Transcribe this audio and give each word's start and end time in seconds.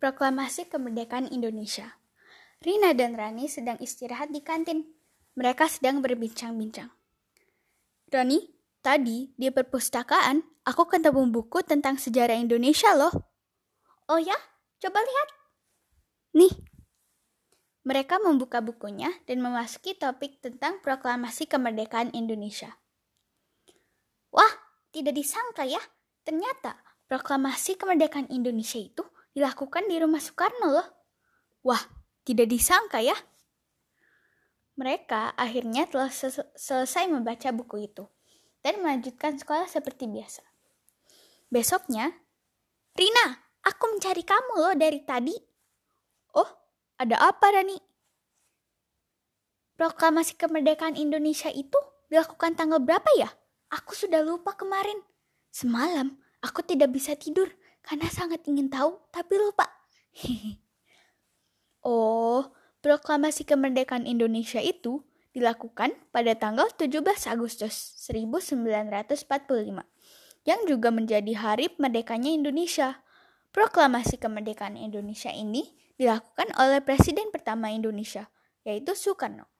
Proklamasi 0.00 0.64
Kemerdekaan 0.72 1.28
Indonesia. 1.28 2.00
Rina 2.64 2.96
dan 2.96 3.12
Rani 3.12 3.52
sedang 3.52 3.76
istirahat 3.84 4.32
di 4.32 4.40
kantin. 4.40 4.88
Mereka 5.36 5.68
sedang 5.68 6.00
berbincang-bincang. 6.00 6.88
Rani, 8.08 8.48
tadi 8.80 9.28
di 9.36 9.52
perpustakaan 9.52 10.40
aku 10.64 10.88
ketemu 10.88 11.28
buku 11.28 11.60
tentang 11.68 12.00
sejarah 12.00 12.32
Indonesia 12.40 12.96
loh. 12.96 13.12
Oh 14.08 14.16
ya? 14.16 14.32
Coba 14.80 15.04
lihat. 15.04 15.28
Nih. 16.32 16.54
Mereka 17.84 18.24
membuka 18.24 18.64
bukunya 18.64 19.12
dan 19.28 19.44
memasuki 19.44 20.00
topik 20.00 20.40
tentang 20.40 20.80
proklamasi 20.80 21.44
kemerdekaan 21.44 22.16
Indonesia. 22.16 22.72
Wah, 24.32 24.48
tidak 24.96 25.12
disangka 25.12 25.68
ya. 25.68 25.80
Ternyata 26.24 26.80
proklamasi 27.04 27.76
kemerdekaan 27.76 28.32
Indonesia 28.32 28.80
itu 28.80 29.04
dilakukan 29.34 29.86
di 29.86 29.96
rumah 30.00 30.22
Soekarno 30.22 30.68
loh. 30.70 30.88
Wah, 31.66 31.80
tidak 32.24 32.50
disangka 32.50 33.02
ya. 33.02 33.14
Mereka 34.78 35.36
akhirnya 35.36 35.84
telah 35.90 36.08
sel 36.08 36.32
selesai 36.56 37.04
membaca 37.12 37.52
buku 37.52 37.84
itu 37.84 38.08
dan 38.64 38.80
melanjutkan 38.80 39.36
sekolah 39.36 39.68
seperti 39.68 40.08
biasa. 40.08 40.40
Besoknya, 41.52 42.08
Rina, 42.96 43.26
aku 43.60 43.92
mencari 43.92 44.24
kamu 44.24 44.52
loh 44.56 44.74
dari 44.78 45.04
tadi. 45.04 45.36
Oh, 46.32 46.48
ada 46.96 47.20
apa 47.20 47.46
Rani? 47.52 47.76
Proklamasi 49.76 50.36
kemerdekaan 50.36 50.96
Indonesia 50.96 51.52
itu 51.52 51.76
dilakukan 52.08 52.56
tanggal 52.56 52.80
berapa 52.80 53.10
ya? 53.16 53.28
Aku 53.72 53.92
sudah 53.92 54.24
lupa 54.24 54.56
kemarin. 54.56 55.00
Semalam 55.50 56.20
Aku 56.40 56.64
tidak 56.64 56.96
bisa 56.96 57.12
tidur 57.20 57.52
karena 57.84 58.08
sangat 58.08 58.44
ingin 58.46 58.68
tahu 58.68 59.00
tapi 59.10 59.36
lupa. 59.36 59.68
oh, 61.86 62.50
proklamasi 62.80 63.44
kemerdekaan 63.44 64.08
Indonesia 64.08 64.58
itu 64.60 65.04
dilakukan 65.30 65.94
pada 66.10 66.34
tanggal 66.34 66.66
17 66.74 67.00
Agustus 67.30 67.74
1945 68.02 69.86
yang 70.48 70.60
juga 70.66 70.88
menjadi 70.90 71.32
hari 71.36 71.70
merdekanya 71.76 72.32
Indonesia. 72.32 73.04
Proklamasi 73.50 74.22
kemerdekaan 74.22 74.78
Indonesia 74.78 75.34
ini 75.34 75.74
dilakukan 75.98 76.54
oleh 76.54 76.78
Presiden 76.80 77.34
pertama 77.34 77.74
Indonesia, 77.74 78.30
yaitu 78.62 78.94
Soekarno. 78.94 79.50